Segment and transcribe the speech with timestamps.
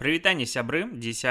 [0.00, 1.24] Прывітанне, сябры, 10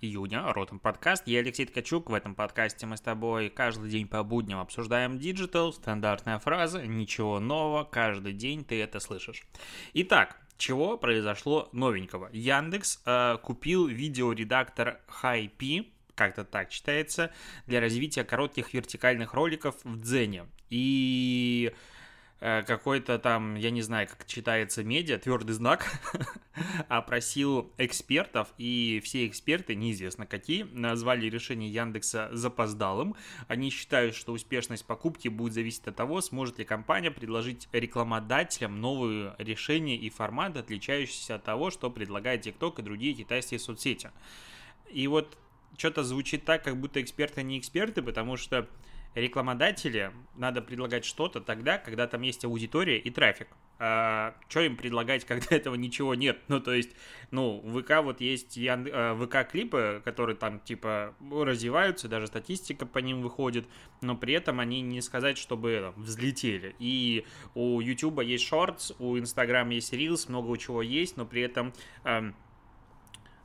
[0.00, 4.22] июня, Ротом подкаст, я Алексей Ткачук, в этом подкасте мы с тобой каждый день по
[4.22, 9.44] будням обсуждаем диджитал, стандартная фраза, ничего нового, каждый день ты это слышишь.
[9.92, 12.30] Итак, чего произошло новенького?
[12.32, 17.32] Яндекс э, купил видеоредактор HiP, как-то так читается,
[17.66, 20.46] для развития коротких вертикальных роликов в Дзене.
[20.70, 21.72] И
[22.38, 25.86] какой-то там, я не знаю, как читается медиа, твердый знак,
[26.88, 33.14] опросил экспертов, и все эксперты, неизвестно какие, назвали решение Яндекса запоздалым.
[33.48, 39.34] Они считают, что успешность покупки будет зависеть от того, сможет ли компания предложить рекламодателям новые
[39.38, 44.10] решения и форматы, отличающиеся от того, что предлагает TikTok и другие китайские соцсети.
[44.90, 45.38] И вот
[45.78, 48.68] что-то звучит так, как будто эксперты не эксперты, потому что
[49.16, 53.48] рекламодатели надо предлагать что-то тогда, когда там есть аудитория и трафик.
[53.78, 56.38] А, что им предлагать, когда этого ничего нет?
[56.48, 56.90] Ну, то есть,
[57.30, 58.86] ну, в ВК вот есть Ян...
[58.92, 63.66] А, ВК-клипы, которые там, типа, развиваются, даже статистика по ним выходит,
[64.02, 66.76] но при этом они не сказать, чтобы взлетели.
[66.78, 67.24] И
[67.54, 71.72] у Ютуба есть шортс, у Инстаграма есть Reels, много чего есть, но при этом...
[72.04, 72.34] Эм,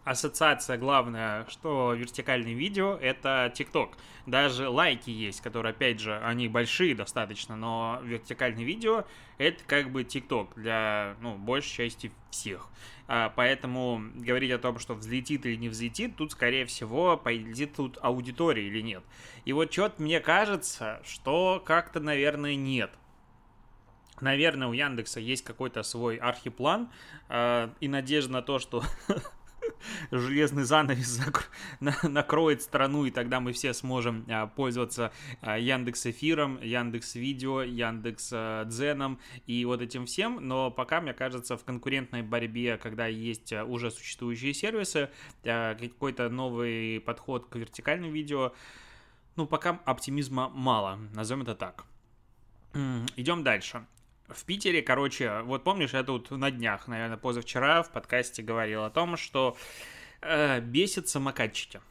[0.03, 3.97] ассоциация главная, что вертикальное видео— это ТикТок.
[4.25, 9.05] Даже лайки есть, которые, опять же, они большие достаточно, но вертикальное видео—
[9.37, 12.67] это как бы ТикТок для, ну, большей части всех.
[13.07, 17.97] А, поэтому говорить о том, что взлетит или не взлетит, тут, скорее всего, полетит тут
[18.01, 19.03] аудитория или нет.
[19.45, 22.91] И вот что-то мне кажется, что как-то, наверное, нет.
[24.21, 26.89] Наверное, у Яндекса есть какой-то свой архиплан
[27.27, 28.83] э, и надежда на то, что
[30.11, 31.19] железный занавес
[32.03, 38.29] накроет страну, и тогда мы все сможем а, пользоваться а, Яндекс Эфиром, Яндекс Видео, Яндекс
[38.33, 40.47] а, Дзеном и вот этим всем.
[40.47, 45.09] Но пока, мне кажется, в конкурентной борьбе, когда есть уже существующие сервисы,
[45.43, 48.53] какой-то новый подход к вертикальным видео,
[49.35, 51.85] ну, пока оптимизма мало, назовем это так.
[53.15, 53.85] Идем дальше.
[54.33, 58.89] В Питере, короче, вот помнишь, я тут на днях, наверное, позавчера в подкасте говорил о
[58.89, 59.57] том, что
[60.21, 61.81] э, бесит самокатчики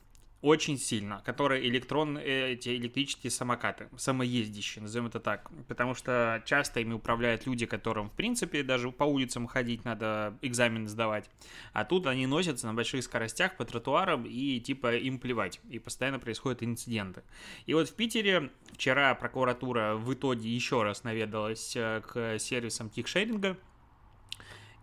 [0.43, 6.95] очень сильно, которые электронные, эти электрические самокаты, самоездящие, назовем это так, потому что часто ими
[6.95, 11.29] управляют люди, которым, в принципе, даже по улицам ходить надо, экзамен сдавать,
[11.73, 16.19] а тут они носятся на больших скоростях по тротуарам и, типа, им плевать, и постоянно
[16.19, 17.23] происходят инциденты.
[17.67, 23.59] И вот в Питере вчера прокуратура в итоге еще раз наведалась э, к сервисам кикшеринга,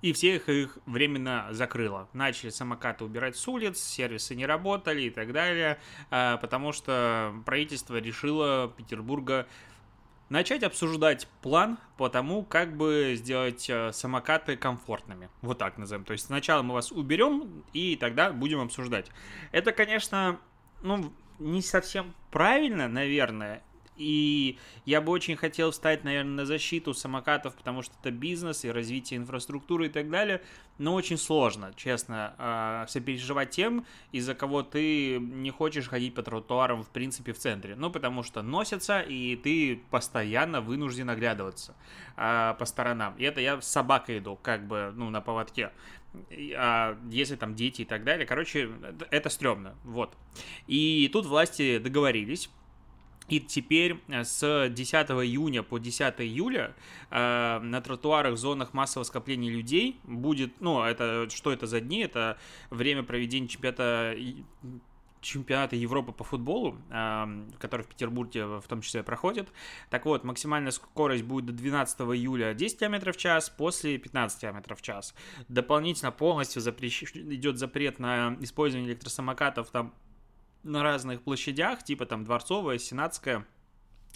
[0.01, 2.07] и всех их временно закрыло.
[2.13, 7.97] Начали самокаты убирать с улиц, сервисы не работали и так далее, а, потому что правительство
[7.97, 9.47] решило Петербурга
[10.29, 15.29] начать обсуждать план по тому, как бы сделать э, самокаты комфортными.
[15.41, 16.03] Вот так назовем.
[16.03, 19.09] То есть сначала мы вас уберем, и тогда будем обсуждать.
[19.51, 20.39] Это, конечно,
[20.81, 23.63] ну, не совсем правильно, наверное,
[23.97, 28.71] и я бы очень хотел встать, наверное, на защиту самокатов, потому что это бизнес и
[28.71, 30.41] развитие инфраструктуры и так далее.
[30.77, 36.83] Но очень сложно, честно, а, сопереживать тем, из-за кого ты не хочешь ходить по тротуарам,
[36.83, 37.75] в принципе, в центре.
[37.75, 41.75] Ну, потому что носятся, и ты постоянно вынужден оглядываться
[42.15, 43.15] а, по сторонам.
[43.17, 45.71] И это я с собакой иду, как бы, ну, на поводке
[46.55, 48.25] а если там дети и так далее.
[48.25, 48.69] Короче,
[49.11, 50.15] это стрёмно, вот.
[50.67, 52.49] И тут власти договорились,
[53.27, 56.75] и теперь э, с 10 июня по 10 июля
[57.09, 61.99] э, на тротуарах, зонах массового скопления людей будет, ну, это что это за дни?
[61.99, 62.37] Это
[62.69, 64.15] время проведения чемпионата
[65.19, 69.49] чемпионата Европы по футболу, э, который в Петербурге в том числе проходит.
[69.89, 74.75] Так вот, максимальная скорость будет до 12 июля 10 км в час, после 15 км
[74.75, 75.13] в час.
[75.49, 77.03] Дополнительно полностью запрещ...
[77.13, 79.93] идет запрет на использование электросамокатов там
[80.67, 83.45] на разных площадях, типа там Дворцовая, Сенатская,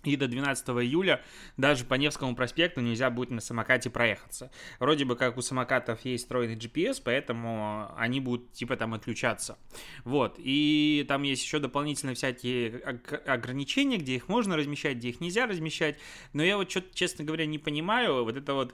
[0.04, 1.22] и до 12 июля
[1.58, 4.52] даже по Невскому проспекту нельзя будет на самокате проехаться.
[4.80, 9.58] Вроде бы как у самокатов есть встроенный GPS, поэтому они будут типа там отключаться.
[10.04, 10.36] Вот.
[10.38, 12.80] И там есть еще дополнительно всякие
[13.28, 16.00] ограничения, где их можно размещать, где их нельзя размещать.
[16.34, 18.74] Но я вот что-то, честно говоря, не понимаю вот это вот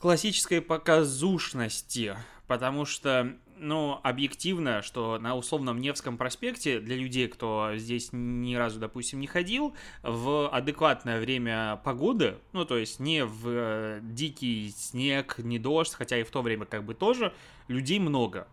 [0.00, 2.16] классической показушности,
[2.46, 8.80] потому что ну, объективно, что на условном Невском проспекте для людей, кто здесь ни разу,
[8.80, 15.36] допустим, не ходил, в адекватное время погоды, ну, то есть не в э, дикий снег,
[15.38, 17.34] не дождь, хотя и в то время как бы тоже,
[17.68, 18.48] людей много.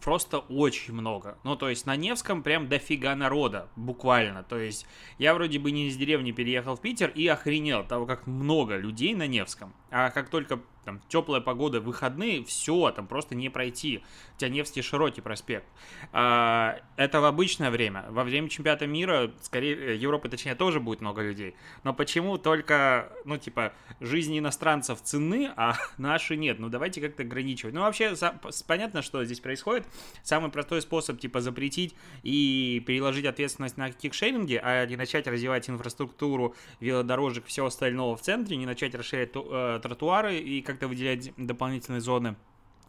[0.00, 1.38] Просто очень много.
[1.44, 4.42] Ну, то есть на Невском прям дофига народа, буквально.
[4.42, 4.86] То есть
[5.18, 9.14] я вроде бы не из деревни переехал в Питер и охренел того, как много людей
[9.14, 9.74] на Невском.
[9.90, 14.02] А как только там теплая погода, выходные, все, там просто не пройти.
[14.36, 15.66] У тебя Невский широкий проспект.
[16.12, 18.06] А, это в обычное время.
[18.08, 21.56] Во время чемпионата мира, скорее, Европы, точнее, тоже будет много людей.
[21.82, 26.60] Но почему только, ну, типа, жизни иностранцев цены, а наши нет?
[26.60, 27.74] Ну, давайте как-то ограничивать.
[27.74, 28.14] Ну, вообще,
[28.66, 29.86] понятно, что здесь происходит.
[30.22, 36.54] Самый простой способ, типа, запретить и переложить ответственность на кикшеринге, а не начать развивать инфраструктуру
[36.78, 42.36] велодорожек, все остального в центре, не начать расширять э, тротуары и как-то выделять дополнительные зоны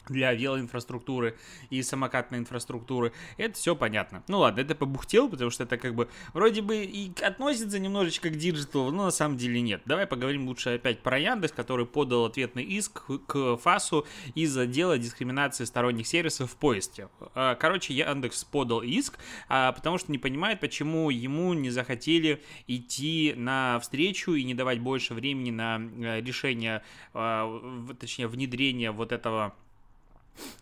[0.09, 1.37] для велоинфраструктуры
[1.69, 3.13] и самокатной инфраструктуры.
[3.37, 4.23] Это все понятно.
[4.27, 8.35] Ну ладно, это побухтел, потому что это как бы вроде бы и относится немножечко к
[8.37, 9.81] диджиталу, но на самом деле нет.
[9.85, 14.05] Давай поговорим лучше опять про Яндекс, который подал ответный иск к ФАСу
[14.35, 17.09] из-за дела дискриминации сторонних сервисов в поиске.
[17.35, 19.17] А, короче, Яндекс подал иск,
[19.49, 24.79] а, потому что не понимает, почему ему не захотели идти на встречу и не давать
[24.79, 26.83] больше времени на э, решение,
[27.13, 29.55] а, точнее, внедрение вот этого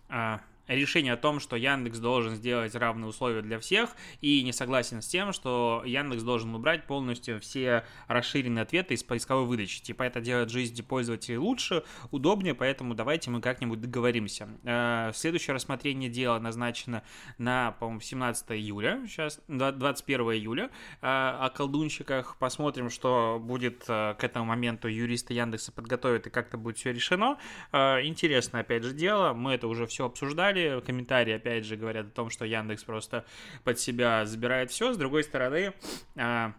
[0.10, 0.38] uh,
[0.68, 3.90] решение о том, что Яндекс должен сделать равные условия для всех,
[4.22, 9.46] и не согласен с тем, что Яндекс должен убрать полностью все расширенные ответы из поисковой
[9.46, 9.82] выдачи.
[9.82, 14.48] Типа это делает жизнь пользователей лучше, удобнее, поэтому давайте мы как-нибудь договоримся.
[14.64, 17.04] Э, следующее рассмотрение дела назначено
[17.38, 20.70] на, по-моему, 17 июля, сейчас 21 июля, э,
[21.02, 22.38] о колдунщиках.
[22.38, 27.38] Посмотрим, что будет э, к этому моменту юристы Яндекса подготовят и как-то будет все решено.
[27.72, 30.82] Интересно, опять же, дело, мы это уже все обсуждали, далее.
[30.82, 33.26] Комментарии, опять же, говорят о том, что Яндекс просто
[33.64, 34.94] под себя забирает все.
[34.94, 35.74] С другой стороны,
[36.16, 36.54] а,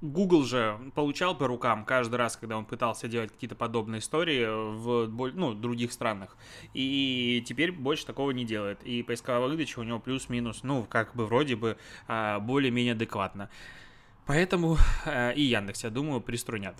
[0.00, 5.08] Google же получал по рукам каждый раз, когда он пытался делать какие-то подобные истории в
[5.34, 6.36] ну, других странах.
[6.74, 8.82] И теперь больше такого не делает.
[8.84, 13.50] И поисковая выдача у него плюс-минус, ну, как бы вроде бы а, более-менее адекватно.
[14.26, 16.76] Поэтому а, и Яндекс, я думаю, приструнят.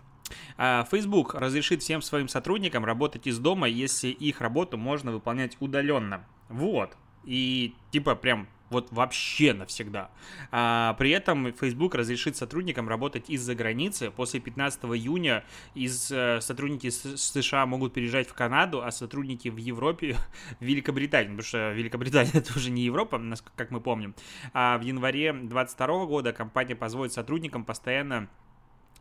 [0.56, 6.24] А, Facebook разрешит всем своим сотрудникам работать из дома, если их работу можно выполнять удаленно.
[6.48, 6.96] Вот.
[7.24, 10.10] И типа прям вот вообще навсегда.
[10.50, 14.10] А, при этом Facebook разрешит сотрудникам работать из-за границы.
[14.10, 15.44] После 15 июня
[15.74, 20.16] из э, сотрудники с, США могут переезжать в Канаду, а сотрудники в Европе
[20.60, 23.20] в Великобританию, потому что Великобритания это уже не Европа,
[23.56, 24.14] как мы помним.
[24.52, 28.28] А в январе 2022 года компания позволит сотрудникам постоянно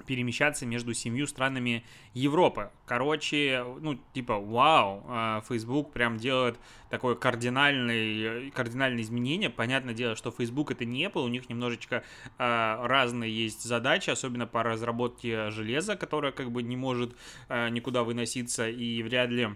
[0.06, 1.84] перемещаться между семью странами
[2.14, 2.72] Европы.
[2.86, 6.58] Короче, ну, типа, вау, а, Facebook прям делает
[6.90, 9.50] такое кардинальное, кардинальное изменение.
[9.50, 12.04] Понятное дело, что Facebook это не Apple, у них немножечко
[12.38, 17.16] э, разные есть задачи, особенно по разработке железа, которое как бы не может
[17.50, 19.50] э, никуда выноситься и вряд ли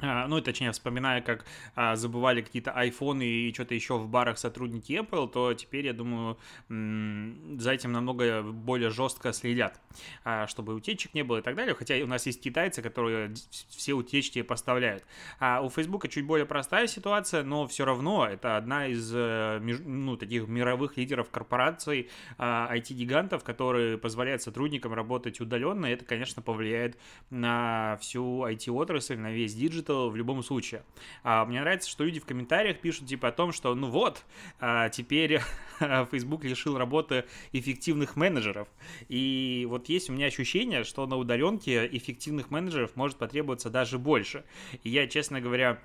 [0.00, 1.44] ну, точнее, вспоминая, как
[1.74, 6.38] а, забывали какие-то айфоны и что-то еще в барах сотрудники Apple, то теперь, я думаю,
[6.68, 9.80] за этим намного более жестко следят,
[10.24, 11.74] а, чтобы утечек не было и так далее.
[11.74, 13.34] Хотя у нас есть китайцы, которые
[13.68, 15.04] все утечки поставляют.
[15.38, 20.16] А у Facebook чуть более простая ситуация, но все равно это одна из э, ну,
[20.16, 22.08] таких мировых лидеров корпораций,
[22.38, 25.86] IT-гигантов, которые позволяют сотрудникам работать удаленно.
[25.86, 26.98] И это, конечно, повлияет
[27.30, 30.82] на всю IT-отрасль, на весь диджитал в любом случае.
[31.22, 34.24] А, мне нравится, что люди в комментариях пишут типа о том, что ну вот,
[34.60, 35.40] а, теперь
[36.10, 38.68] Facebook лишил работы эффективных менеджеров.
[39.08, 44.44] И вот есть у меня ощущение, что на удаленке эффективных менеджеров может потребоваться даже больше.
[44.82, 45.80] И я, честно говоря,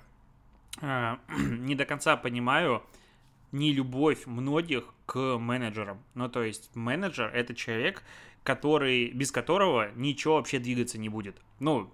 [0.80, 2.82] а, не до конца понимаю,
[3.52, 6.02] не любовь многих к менеджерам.
[6.14, 8.02] Ну, то есть менеджер— это человек,
[8.42, 11.36] который, без которого ничего вообще двигаться не будет.
[11.58, 11.90] Ну,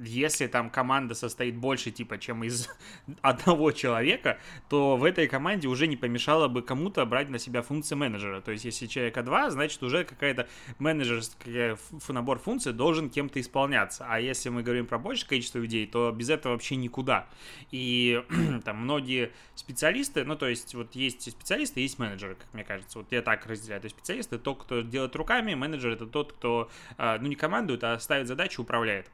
[0.00, 2.68] если там команда состоит больше, типа, чем из
[3.22, 7.94] одного человека, то в этой команде уже не помешало бы кому-то брать на себя функции
[7.94, 8.40] менеджера.
[8.40, 11.76] То есть, если человека два, значит, уже какая-то менеджерский
[12.08, 14.06] набор функций должен кем-то исполняться.
[14.08, 17.28] А если мы говорим про большее количество людей, то без этого вообще никуда.
[17.70, 18.22] И
[18.64, 22.98] там многие специалисты, ну, то есть, вот есть специалисты, есть менеджеры, как мне кажется.
[22.98, 23.80] Вот я так разделяю.
[23.80, 27.84] То есть, специалисты тот, кто делает руками, менеджер это тот, кто, а, ну, не командует,
[27.84, 29.10] а ставит задачи, управляет.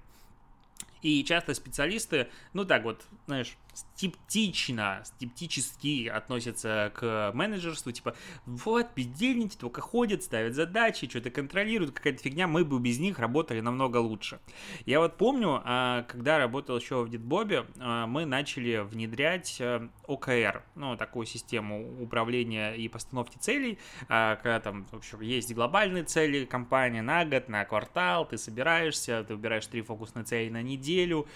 [1.03, 8.15] И часто специалисты, ну так вот, знаешь, скептично, скептически относятся к менеджерству, типа,
[8.47, 13.61] вот, бездельники только ходят, ставят задачи, что-то контролируют, какая-то фигня, мы бы без них работали
[13.61, 14.41] намного лучше.
[14.87, 20.63] Я вот помню, а, когда работал еще в Дитбобе, а, мы начали внедрять э, ОКР,
[20.75, 26.45] ну, такую систему управления и постановки целей, а, когда там, в общем, есть глобальные цели
[26.45, 31.27] компании на год, на квартал, ты собираешься, ты выбираешь три фокусные цели на неделю,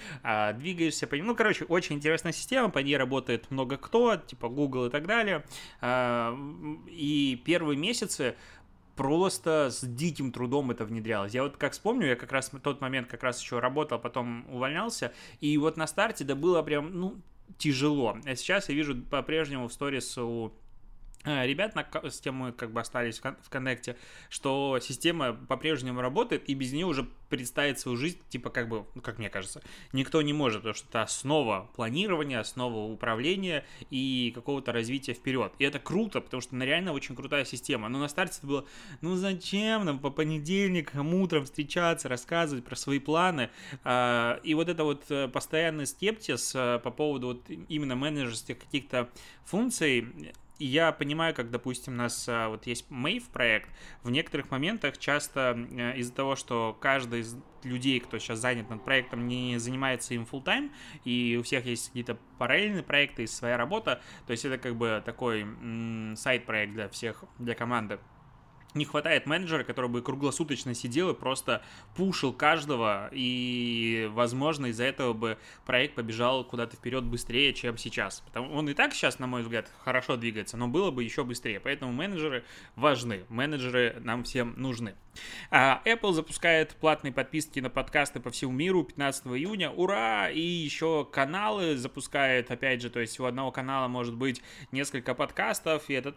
[0.55, 4.49] двигаешься по ним, ну, короче, очень интересная система, система, по ней работает много кто, типа
[4.49, 5.45] Google и так далее.
[5.81, 6.37] А,
[6.89, 8.37] и первые месяцы
[8.95, 11.33] просто с диким трудом это внедрялось.
[11.35, 14.47] Я вот как вспомню, я как раз в тот момент как раз еще работал, потом
[14.53, 17.17] увольнялся, и вот на старте да было прям, ну,
[17.59, 18.19] тяжело.
[18.25, 20.53] А сейчас я вижу по-прежнему в сторис у
[21.25, 23.97] ребят, на, с кем мы как бы остались в коннекте,
[24.29, 29.01] что система по-прежнему работает, и без нее уже представить свою жизнь, типа как бы, ну,
[29.01, 29.63] как мне кажется,
[29.93, 35.53] никто не может, потому что это основа планирования, основа управления и какого-то развития вперед.
[35.59, 37.89] И это круто, потому что она реально очень крутая система.
[37.89, 38.65] Но на старте это было,
[39.01, 43.49] ну зачем нам по понедельникам утром встречаться, рассказывать про свои планы.
[43.83, 49.09] А, и вот это вот э, постоянный скептиз э, по поводу вот именно менеджерских каких-то
[49.45, 50.07] функций,
[50.59, 53.71] и я понимаю, как, допустим, у нас а, вот есть Mave проект,
[54.03, 58.85] в некоторых моментах часто э, из-за того, что каждый из людей, кто сейчас занят над
[58.85, 60.71] проектом, не занимается им full time,
[61.05, 65.03] и у всех есть какие-то параллельные проекты и своя работа, то есть это как бы
[65.05, 65.47] такой
[66.17, 67.99] сайт-проект для всех, для команды
[68.75, 71.63] не хватает менеджера, который бы круглосуточно сидел и просто
[71.95, 78.21] пушил каждого, и, возможно, из-за этого бы проект побежал куда-то вперед быстрее, чем сейчас.
[78.21, 81.61] Потому он и так сейчас, на мой взгляд, хорошо двигается, но было бы еще быстрее.
[81.61, 82.45] Поэтому менеджеры
[82.77, 84.95] важны, менеджеры нам всем нужны.
[85.51, 89.71] А, Apple запускает платные подписки на подкасты по всему миру 15 июня.
[89.71, 90.31] Ура!
[90.31, 95.91] И еще каналы запускает, опять же, то есть у одного канала может быть несколько подкастов,
[95.91, 96.15] и это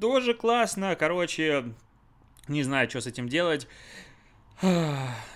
[0.00, 1.72] тоже классно, короче,
[2.48, 3.66] не знаю, что с этим делать.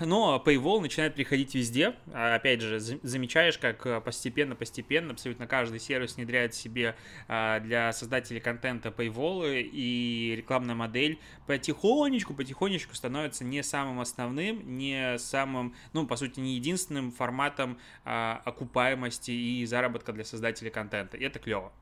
[0.00, 1.95] Но Paywall начинает приходить везде.
[2.12, 6.97] А, опять же, замечаешь, как постепенно-постепенно абсолютно каждый сервис внедряет себе
[7.28, 15.75] а, для создателей контента Paywall, и рекламная модель потихонечку-потихонечку становится не самым основным, не самым,
[15.92, 21.19] ну, по сути, не единственным форматом а, окупаемости и заработка для создателей контента.
[21.19, 21.73] И это клево.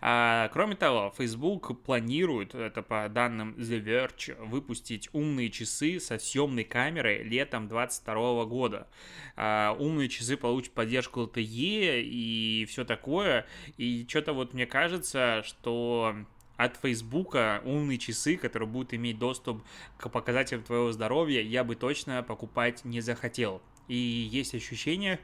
[0.00, 6.64] А, кроме того, Facebook планирует, это по данным The Verge, выпустить умные часы со съемной
[6.64, 8.88] камерой летом 2022 года.
[9.36, 13.46] А, умные часы получат поддержку LTE и все такое.
[13.76, 16.14] И что-то вот мне кажется, что
[16.56, 19.62] от Фейсбука умные часы, которые будут иметь доступ
[19.96, 23.62] к показателям твоего здоровья, я бы точно покупать не захотел.
[23.86, 25.20] И есть ощущение,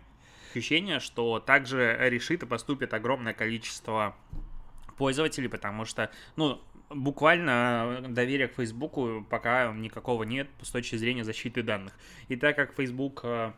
[0.57, 4.17] ощущение, что также решит и поступит огромное количество
[4.97, 11.63] пользователей, потому что, ну, буквально доверия к Фейсбуку пока никакого нет с точки зрения защиты
[11.63, 11.93] данных.
[12.29, 13.53] И так как Facebook э,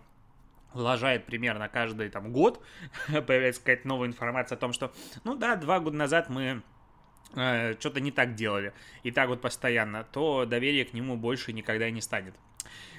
[0.74, 2.62] лажает примерно каждый там год,
[3.08, 4.92] появляется какая-то новая информация о том, что,
[5.24, 6.62] ну да, два года назад мы
[7.34, 8.72] э, что-то не так делали,
[9.02, 12.34] и так вот постоянно, то доверие к нему больше никогда не станет.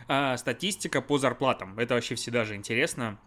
[0.07, 1.77] А, статистика по зарплатам.
[1.77, 3.17] Это вообще всегда же интересно.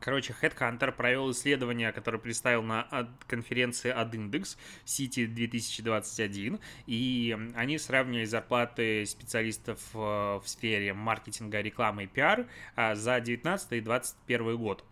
[0.00, 9.04] Короче, Headhunter провел исследование, которое представил на конференции AdIndex City 2021, и они сравнивали зарплаты
[9.06, 14.84] специалистов э, в сфере маркетинга, рекламы и пиар а, за 2019 и 2021 год.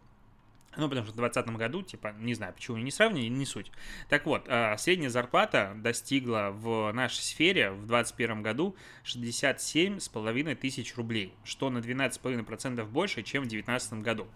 [0.76, 3.72] Ну, потому что в 2020 году, типа, не знаю, почему не сравнили, не суть.
[4.10, 11.32] Так вот, а, средняя зарплата достигла в нашей сфере в 2021 году 67,5 тысяч рублей,
[11.44, 14.26] что на 12,5% больше, чем в 2019 году.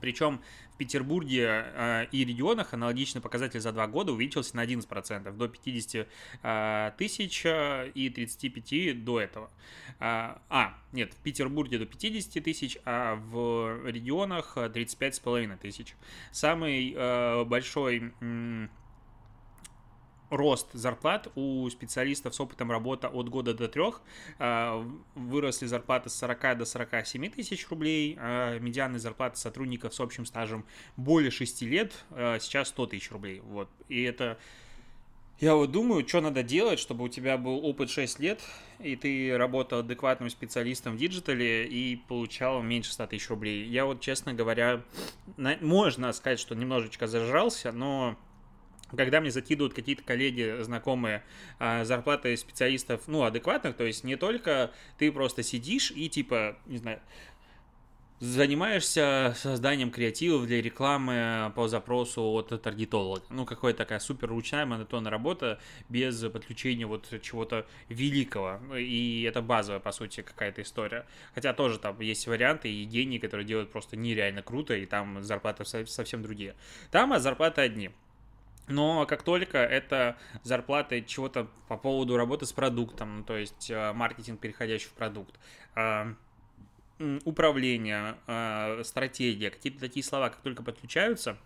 [0.00, 0.40] Причем
[0.76, 6.06] в Петербурге э, и регионах аналогичный показатель за два года увеличился на 11%, до 50
[6.42, 9.50] э, тысяч э, и 35 до этого.
[9.98, 15.94] А, нет, в Петербурге до 50 тысяч, а в регионах 35,5 тысяч.
[16.30, 16.94] Самый
[17.44, 18.12] большой...
[20.30, 24.00] Рост зарплат у специалистов с опытом работы от года до трех.
[24.38, 28.16] А, выросли зарплаты с 40 до 47 тысяч рублей.
[28.18, 30.64] А медианные зарплаты сотрудников с общим стажем
[30.96, 33.40] более 6 лет а, сейчас 100 тысяч рублей.
[33.40, 33.68] Вот.
[33.88, 34.38] И это...
[35.38, 38.40] Я вот думаю, что надо делать, чтобы у тебя был опыт 6 лет,
[38.78, 43.66] и ты работал адекватным специалистом в диджитале и получал меньше 100 тысяч рублей.
[43.66, 44.82] Я вот, честно говоря,
[45.60, 48.16] можно сказать, что немножечко зажрался, но
[48.94, 51.24] когда мне закидывают какие-то коллеги, знакомые,
[51.58, 56.78] а, зарплаты специалистов, ну, адекватных, то есть не только ты просто сидишь и, типа, не
[56.78, 57.00] знаю,
[58.18, 63.22] занимаешься созданием креативов для рекламы по запросу от таргетолога.
[63.28, 68.60] Ну, какая-то такая супер ручная монотонная работа без подключения вот чего-то великого.
[68.76, 71.06] И это базовая, по сути, какая-то история.
[71.34, 75.64] Хотя тоже там есть варианты и гении, которые делают просто нереально круто, и там зарплаты
[75.64, 76.54] совсем другие.
[76.90, 77.90] Там а зарплаты одни.
[78.68, 84.40] Но как только это зарплата чего-то по поводу работы с продуктом, то есть э, маркетинг,
[84.40, 85.38] переходящий в продукт,
[85.76, 86.14] э,
[87.24, 91.36] управление, э, стратегия, какие-то такие слова, как только подключаются,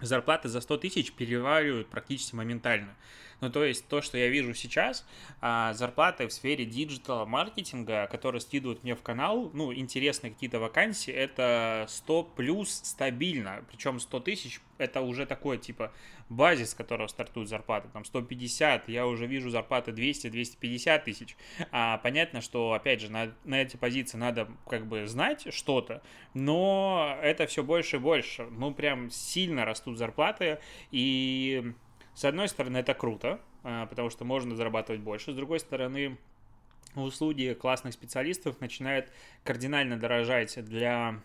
[0.00, 2.96] зарплаты за 100 тысяч переваливают практически моментально.
[3.40, 5.06] Ну, то есть то, что я вижу сейчас,
[5.40, 11.84] а, зарплаты в сфере диджитал-маркетинга, которые скидывают мне в канал, ну, интересные какие-то вакансии, это
[11.88, 13.64] 100 плюс стабильно.
[13.70, 15.92] Причем 100 тысяч это уже такой, типа,
[16.28, 17.88] базис, с которого стартуют зарплаты.
[17.92, 21.36] Там 150, я уже вижу зарплаты 200-250 тысяч.
[21.72, 26.02] А понятно, что, опять же, на, на эти позиции надо как бы знать что-то,
[26.34, 28.46] но это все больше и больше.
[28.50, 30.58] Ну, прям сильно растут зарплаты,
[30.90, 31.72] и
[32.16, 35.32] с одной стороны, это круто, а, потому что можно зарабатывать больше.
[35.32, 36.16] С другой стороны,
[36.94, 39.12] услуги классных специалистов начинают
[39.44, 41.20] кардинально дорожать для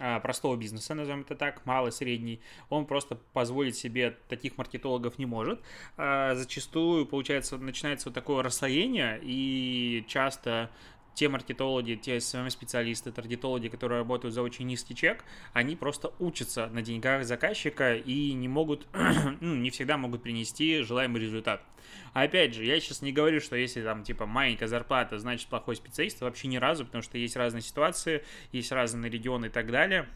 [0.00, 5.26] а, простого бизнеса, назовем это так, малый, средний, он просто позволить себе таких маркетологов не
[5.26, 5.60] может.
[5.96, 10.70] А зачастую, получается, начинается вот такое расслоение, и часто
[11.14, 16.82] те маркетологи, те SMM-специалисты, таргетологи, которые работают за очень низкий чек, они просто учатся на
[16.82, 18.86] деньгах заказчика и не могут,
[19.40, 21.62] ну, не всегда могут принести желаемый результат.
[22.12, 26.20] Опять же, я сейчас не говорю, что если там типа маленькая зарплата, значит плохой специалист,
[26.20, 30.08] вообще ни разу, потому что есть разные ситуации, есть разные регионы и так далее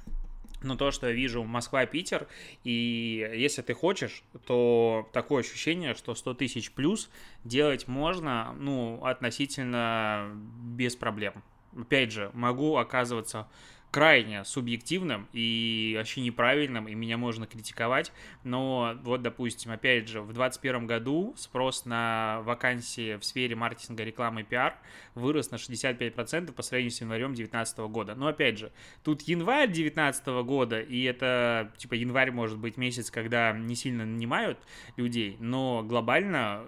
[0.66, 2.26] но то, что я вижу Москва-Питер,
[2.64, 7.11] и если ты хочешь, то такое ощущение, что 100 тысяч плюс
[7.44, 11.42] делать можно, ну, относительно без проблем.
[11.78, 13.49] Опять же, могу оказываться
[13.90, 18.12] крайне субъективным и вообще неправильным, и меня можно критиковать,
[18.44, 24.42] но вот, допустим, опять же, в 2021 году спрос на вакансии в сфере маркетинга, рекламы
[24.42, 24.76] и пиар
[25.14, 28.14] вырос на 65% по сравнению с январем 2019 года.
[28.14, 33.52] Но, опять же, тут январь 2019 года, и это, типа, январь может быть месяц, когда
[33.52, 34.58] не сильно нанимают
[34.96, 36.64] людей, но глобально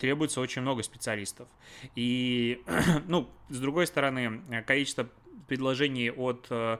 [0.00, 1.48] требуется очень много специалистов.
[1.94, 2.60] И,
[3.06, 5.08] ну, с другой стороны, количество
[5.46, 6.78] предложений от э,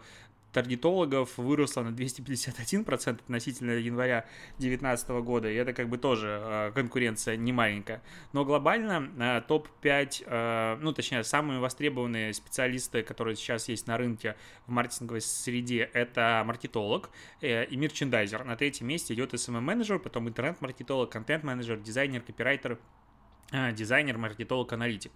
[0.52, 4.26] таргетологов выросло на 251% относительно января
[4.58, 8.02] 2019 года, и это как бы тоже э, конкуренция не маленькая.
[8.32, 14.36] Но глобально э, топ-5, э, ну точнее, самые востребованные специалисты, которые сейчас есть на рынке
[14.66, 18.44] в маркетинговой среде, это маркетолог и мерчендайзер.
[18.44, 22.78] На третьем месте идет SMM-менеджер, потом интернет-маркетолог, контент-менеджер, дизайнер, копирайтер,
[23.72, 25.12] дизайнер, маркетолог, аналитик.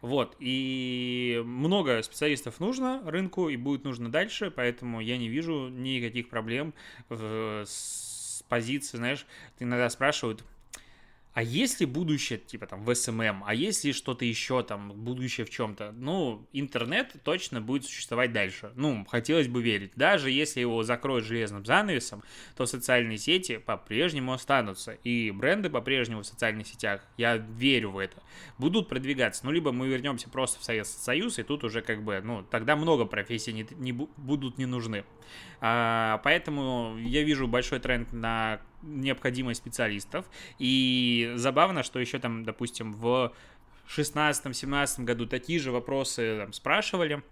[0.00, 6.28] Вот, и много специалистов нужно рынку и будет нужно дальше, поэтому я не вижу никаких
[6.28, 6.74] проблем
[7.10, 9.26] с позиции, знаешь,
[9.58, 10.44] иногда спрашивают,
[11.32, 15.46] а есть ли будущее, типа там в SMM, а есть ли что-то еще там, будущее
[15.46, 15.92] в чем-то?
[15.92, 18.72] Ну, интернет точно будет существовать дальше.
[18.74, 19.92] Ну, хотелось бы верить.
[19.94, 22.24] Даже если его закроют железным занавесом,
[22.56, 24.98] то социальные сети по-прежнему останутся.
[25.04, 28.20] И бренды по-прежнему в социальных сетях, я верю в это,
[28.58, 29.46] будут продвигаться.
[29.46, 32.74] Ну, либо мы вернемся просто в Советский Союз, и тут уже как бы, ну, тогда
[32.74, 35.04] много профессий не, не будут не нужны.
[35.60, 40.24] А, поэтому я вижу большой тренд на необходимость специалистов.
[40.58, 43.32] И забавно, что еще там, допустим, в
[43.88, 47.22] 16-17 году такие же вопросы там, спрашивали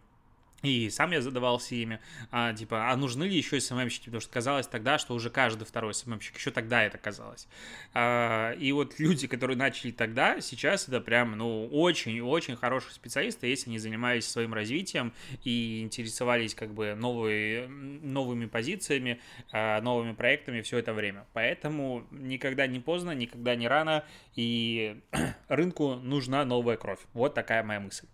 [0.62, 2.00] и сам я задавался ими,
[2.32, 5.94] а, типа, а нужны ли еще СММщики, потому что казалось тогда, что уже каждый второй
[5.94, 7.46] СММщик, еще тогда это казалось.
[7.94, 13.70] А, и вот люди, которые начали тогда, сейчас это прям, ну, очень-очень хорошие специалисты, если
[13.70, 15.12] они занимались своим развитием
[15.44, 19.20] и интересовались как бы новые, новыми позициями,
[19.52, 21.24] а, новыми проектами все это время.
[21.34, 25.00] Поэтому никогда не поздно, никогда не рано, и
[25.48, 27.00] рынку нужна новая кровь.
[27.12, 28.06] Вот такая моя мысль.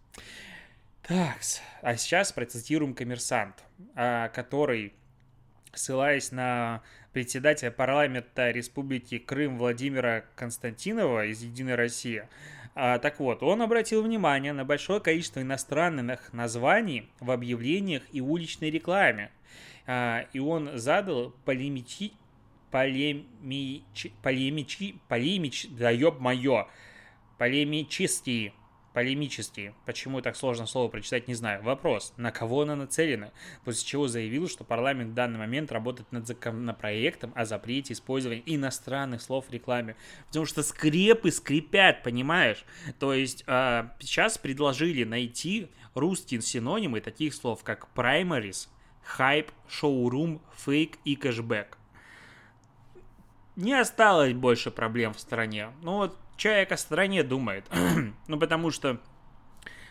[1.07, 1.37] Так,
[1.83, 3.63] а сейчас процитируем коммерсант,
[3.95, 4.95] а, который,
[5.75, 12.27] ссылаясь на председателя парламента Республики Крым Владимира Константинова из «Единой России»,
[12.75, 18.71] а, так вот, он обратил внимание на большое количество иностранных названий в объявлениях и уличной
[18.71, 19.31] рекламе.
[19.87, 22.13] А, и он задал полемичи,
[22.71, 26.67] полемичи, полемичи, полемич, да ёб моё,
[27.37, 28.55] полемические
[28.95, 29.73] полемический.
[29.85, 31.63] Почему так сложно слово прочитать, не знаю.
[31.63, 33.33] Вопрос, на кого она нацелена?
[33.65, 39.21] После чего заявил, что парламент в данный момент работает над законопроектом о запрете использования иностранных
[39.21, 39.97] слов в рекламе.
[40.29, 42.65] Потому что скрепы скрипят, понимаешь?
[43.01, 48.69] То есть э, сейчас предложили найти русские синонимы таких слов, как primaries,
[49.03, 51.79] хайп, шоурум, фейк и кэшбэк.
[53.57, 55.71] Не осталось больше проблем в стране.
[55.83, 57.65] Ну вот человек о стране думает.
[58.29, 59.01] ну, потому что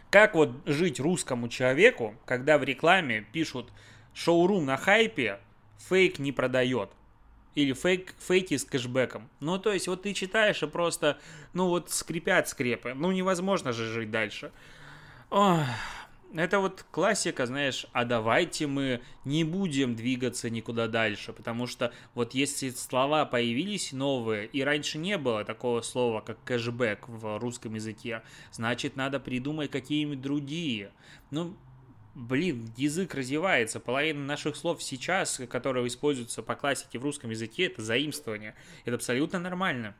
[0.10, 3.72] как вот жить русскому человеку, когда в рекламе пишут
[4.14, 5.40] шоурум на хайпе,
[5.90, 6.92] фейк не продает.
[7.56, 9.30] Или фейк, фейки с кэшбэком.
[9.40, 11.20] Ну, то есть, вот ты читаешь и просто,
[11.54, 12.94] ну, вот скрипят скрепы.
[12.94, 14.52] Ну, невозможно же жить дальше.
[15.30, 15.60] Ох.
[16.42, 22.34] Это вот классика, знаешь, а давайте мы не будем двигаться никуда дальше, потому что вот
[22.34, 28.24] если слова появились новые, и раньше не было такого слова, как кэшбэк в русском языке,
[28.52, 30.92] значит, надо придумать какие-нибудь другие.
[31.30, 31.56] Ну,
[32.16, 33.80] блин, язык развивается.
[33.80, 38.56] Половина наших слов сейчас, которые используются по классике в русском языке, это заимствование.
[38.86, 39.96] Это абсолютно нормально.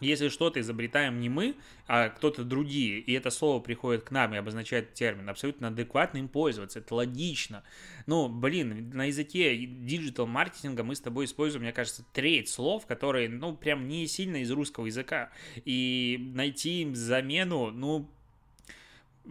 [0.00, 1.54] Если что-то изобретаем не мы,
[1.86, 6.28] а кто-то другие, и это слово приходит к нам и обозначает термин, абсолютно адекватно им
[6.28, 7.62] пользоваться, это логично.
[8.06, 13.56] Ну, блин, на языке диджитал-маркетинга мы с тобой используем, мне кажется, треть слов, которые, ну,
[13.56, 15.30] прям не сильно из русского языка.
[15.64, 18.10] И найти им замену, ну,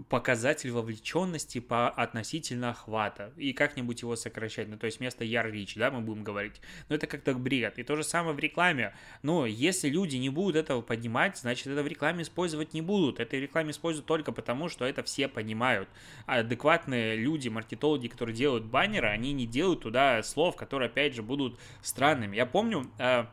[0.07, 4.69] показатель вовлеченности по относительно охвата и как-нибудь его сокращать.
[4.69, 6.61] Ну, то есть вместо яр рич, да, мы будем говорить.
[6.87, 7.77] Но это как-то бред.
[7.77, 8.95] И то же самое в рекламе.
[9.21, 13.19] Но если люди не будут этого понимать, значит, это в рекламе использовать не будут.
[13.19, 15.89] Это в рекламе используют только потому, что это все понимают.
[16.25, 21.21] А адекватные люди, маркетологи, которые делают баннеры, они не делают туда слов, которые, опять же,
[21.21, 22.37] будут странными.
[22.37, 23.29] Я помню, а,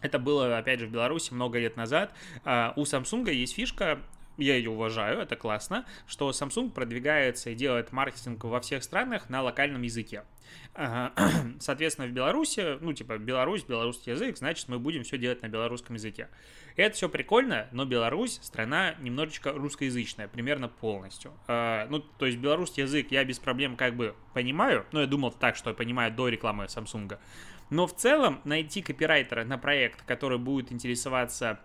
[0.00, 2.14] это было, опять же, в Беларуси много лет назад.
[2.44, 4.00] А, у Samsung есть фишка,
[4.36, 9.42] я ее уважаю, это классно, что Samsung продвигается и делает маркетинг во всех странах на
[9.42, 10.24] локальном языке.
[11.60, 15.94] Соответственно, в Беларуси, ну, типа, Беларусь, белорусский язык, значит, мы будем все делать на белорусском
[15.94, 16.28] языке.
[16.76, 21.32] Это все прикольно, но Беларусь страна немножечко русскоязычная, примерно полностью.
[21.46, 25.30] А, ну, то есть белорусский язык я без проблем как бы понимаю, но я думал
[25.30, 27.18] так, что я понимаю до рекламы Samsung.
[27.70, 31.60] Но в целом найти копирайтера на проект, который будет интересоваться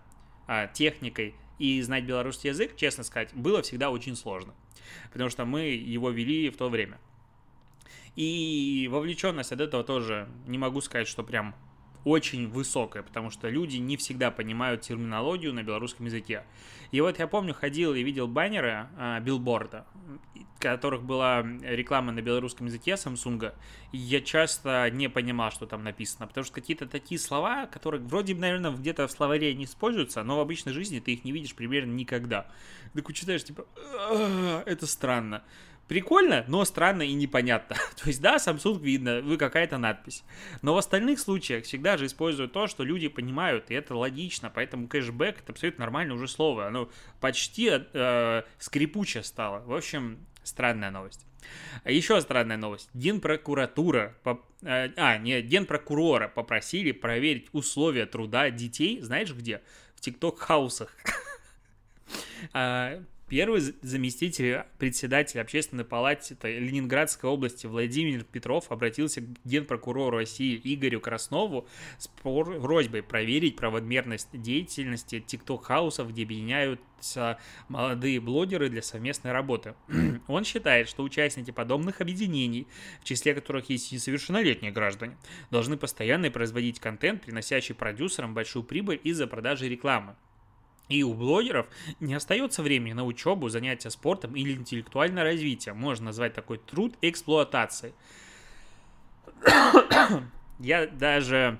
[0.48, 4.54] а, техникой и знать белорусский язык, честно сказать, было всегда очень сложно,
[5.12, 6.98] потому что мы его вели в то время.
[8.16, 11.56] И вовлеченность от этого тоже не могу сказать, что прям
[12.06, 16.44] очень высокая, потому что люди не всегда понимают терминологию на белорусском языке.
[16.92, 19.86] И вот я помню, ходил и видел баннеры а, билборда,
[20.56, 23.54] в которых была реклама на белорусском языке Samsung,
[23.92, 28.34] и я часто не понимал, что там написано, потому что какие-то такие слова, которые вроде
[28.34, 31.56] бы, наверное, где-то в словаре не используются, но в обычной жизни ты их не видишь
[31.56, 32.48] примерно никогда.
[32.94, 33.66] Ты читаешь, типа,
[34.66, 35.44] это странно
[35.90, 37.76] прикольно, но странно и непонятно.
[38.02, 40.24] То есть, да, Samsung видно, вы какая-то надпись.
[40.62, 44.50] Но в остальных случаях всегда же используют то, что люди понимают, и это логично.
[44.54, 46.68] Поэтому кэшбэк это абсолютно нормальное уже слово.
[46.68, 49.66] Оно почти э, скрипуче стало.
[49.66, 51.26] В общем, странная новость.
[51.86, 52.90] Еще странная новость.
[52.94, 59.62] Генпрокуратура, по, э, а, не, генпрокурора попросили проверить условия труда детей, знаешь где?
[59.96, 60.96] В тикток-хаусах.
[63.30, 71.68] Первый заместитель председателя общественной палаты Ленинградской области Владимир Петров обратился к генпрокурору России Игорю Краснову
[72.00, 77.38] с просьбой проверить правомерность деятельности тикток-хаусов, где объединяются
[77.68, 79.76] молодые блогеры для совместной работы.
[80.28, 82.66] Он считает, что участники подобных объединений,
[83.00, 85.18] в числе которых есть несовершеннолетние граждане,
[85.52, 90.16] должны постоянно производить контент, приносящий продюсерам большую прибыль из-за продажи рекламы.
[90.90, 91.68] И у блогеров
[92.00, 95.74] не остается времени на учебу, занятия спортом или интеллектуальное развитие.
[95.76, 97.94] Можно назвать такой труд эксплуатацией.
[100.60, 101.60] Я даже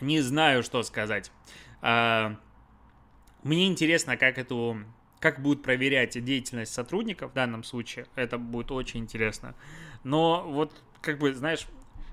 [0.00, 1.32] не знаю, что сказать.
[1.80, 2.36] А,
[3.42, 4.84] мне интересно, как эту
[5.18, 8.06] как будут проверять деятельность сотрудников в данном случае.
[8.14, 9.54] Это будет очень интересно.
[10.04, 11.66] Но вот, как бы, знаешь,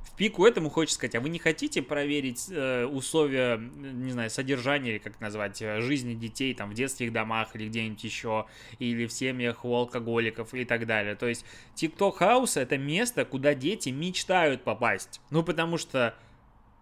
[0.04, 4.92] в пику этому хочется сказать, а вы не хотите проверить э, условия, не знаю, содержания,
[4.92, 8.46] или как назвать, э, жизни детей там в детских домах или где-нибудь еще,
[8.80, 11.16] или в семьях у алкоголиков и так далее.
[11.16, 15.22] То есть TikTok House это место, куда дети мечтают попасть.
[15.32, 16.16] Ну, потому что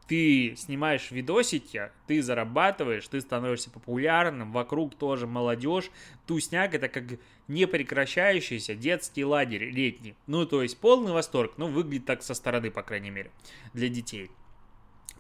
[0.08, 5.90] ты снимаешь видосики, ты зарабатываешь, ты становишься популярным, вокруг тоже молодежь.
[6.28, 10.16] Тусняк это как непрекращающийся детский лагерь летний.
[10.28, 13.32] Ну, то есть полный восторг, ну, выглядит так со стороны, по крайней мере,
[13.74, 14.32] для детей.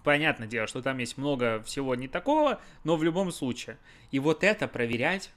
[0.03, 3.77] Понятное дело, что там есть много всего не такого, но в любом случае.
[4.09, 5.31] И вот это проверять,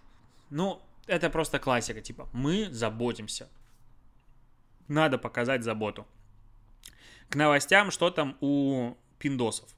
[0.50, 3.48] ну, это просто классика, типа, мы заботимся.
[4.88, 6.07] Надо показать заботу.
[7.28, 8.94] К новостям, что там у
[9.25, 9.71] пиндосов.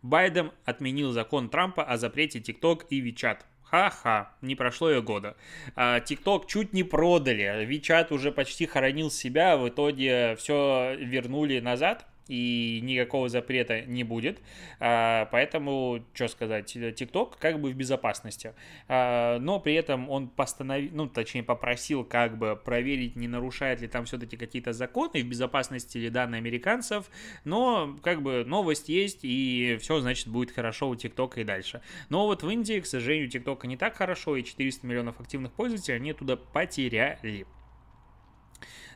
[0.00, 3.38] Байден отменил закон Трампа о запрете TikTok и WeChat.
[3.64, 5.36] Ха-ха, не прошло и года.
[5.74, 12.06] А, TikTok чуть не продали, WeChat уже почти хоронил себя, в итоге все вернули назад
[12.32, 14.40] и никакого запрета не будет.
[14.80, 18.54] А, поэтому, что сказать, TikTok как бы в безопасности.
[18.88, 23.88] А, но при этом он постановил, ну, точнее, попросил как бы проверить, не нарушает ли
[23.88, 27.10] там все-таки какие-то законы в безопасности ли данные американцев.
[27.44, 31.82] Но как бы новость есть, и все, значит, будет хорошо у TikTok и дальше.
[32.08, 35.96] Но вот в Индии, к сожалению, TikTok не так хорошо, и 400 миллионов активных пользователей
[35.96, 37.46] они туда потеряли.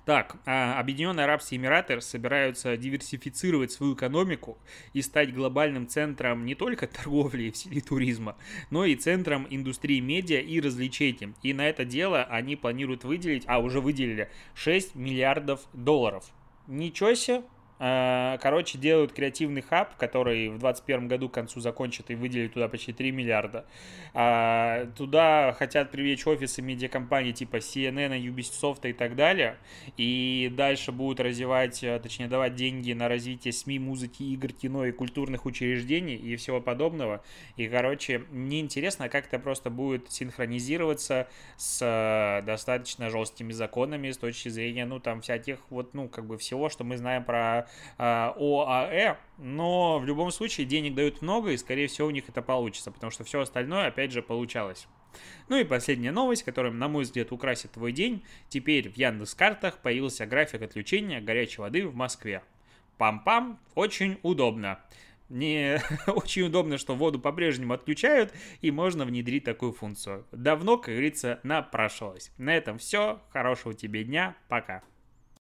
[0.07, 4.57] Так, а Объединенные Арабские Эмираты собираются диверсифицировать свою экономику
[4.93, 8.37] и стать глобальным центром не только торговли и туризма,
[8.71, 11.35] но и центром индустрии медиа и развлечений.
[11.43, 16.25] И на это дело они планируют выделить, а уже выделили 6 миллиардов долларов.
[16.69, 17.43] Ничего себе,
[17.79, 22.93] короче, делают креативный хаб, который в 2021 году к концу закончат и выделят туда почти
[22.93, 23.67] 3 миллиарда.
[24.15, 29.59] А, туда хотят привлечь офисы медиакомпаний типа CNN, Ubisoft и так далее.
[29.97, 34.93] И дальше будут развивать, э, точнее, давать деньги на развитие СМИ, музыки, игр, кино и
[34.93, 37.23] культурных учреждений и всего подобного.
[37.57, 44.19] И, короче, мне интересно, как это просто будет синхронизироваться с э, достаточно жесткими законами с
[44.19, 47.66] точки зрения, ну, там, всяких вот, ну, как бы всего, что мы знаем про
[47.99, 52.43] э, ОАЭ, но в любом случае денег дают много, и, скорее всего, у них это
[52.43, 54.87] получится, потому что все остальное, опять же, получалось.
[55.49, 58.25] Ну и последняя новость, которая, на мой взгляд, украсит твой день.
[58.49, 62.43] Теперь в Яндекс-картах появился график отключения горячей воды в Москве.
[62.99, 64.81] Пам-пам, очень удобно.
[65.29, 70.27] Мне очень удобно, что воду по-прежнему отключают, и можно внедрить такую функцию.
[70.33, 72.33] Давно, как говорится, напрашивалось.
[72.39, 73.21] На этом все.
[73.31, 74.37] Хорошего тебе дня.
[74.49, 74.83] Пока.